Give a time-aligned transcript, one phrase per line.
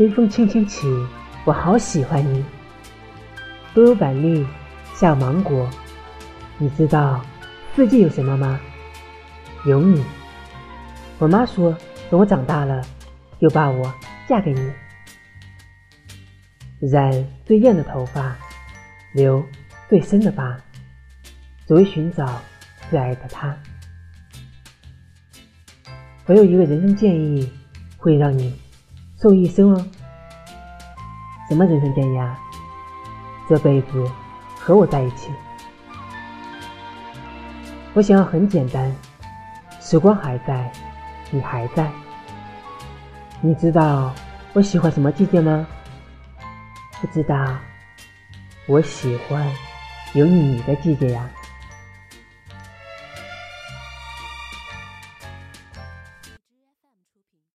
[0.00, 0.88] 微风轻轻起，
[1.44, 2.42] 我好喜欢你。
[3.74, 4.46] 冬有板栗，
[4.94, 5.68] 夏有芒果。
[6.56, 7.22] 你知道
[7.76, 8.58] 四季有什么吗？
[9.66, 10.02] 有你。
[11.18, 11.76] 我妈说，
[12.08, 12.82] 等我长大了，
[13.38, 13.92] 就把我
[14.26, 14.72] 嫁给你。
[16.80, 17.12] 染
[17.44, 18.34] 最艳的头发，
[19.12, 19.44] 留
[19.86, 20.56] 最深的疤，
[21.68, 22.40] 只为寻找
[22.88, 23.54] 最爱的他。
[26.24, 27.52] 我有一个人生建议，
[27.98, 28.58] 会让你
[29.20, 29.86] 受益一生哦。
[31.50, 32.38] 什么人生建议啊？
[33.48, 34.08] 这辈子
[34.56, 35.32] 和我在一起。
[37.92, 38.94] 我想要很简单，
[39.80, 40.70] 时光还在，
[41.32, 41.90] 你还在。
[43.40, 44.14] 你知道
[44.52, 45.66] 我喜欢什么季节吗？
[47.00, 47.58] 不知道，
[48.68, 49.44] 我喜欢
[50.12, 51.28] 有你的季节呀。